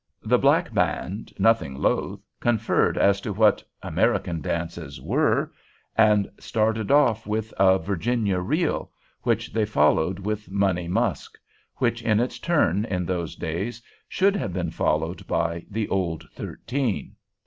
[0.23, 5.53] The black band, nothing loath, conferred as to what "American dances" were,
[5.95, 8.89] and started off with "Virginia Reel,"
[9.21, 11.37] which they followed with "Money Musk,"
[11.75, 13.79] which, in its turn in those days,
[14.09, 17.13] should have been followed by "The Old Thirteen."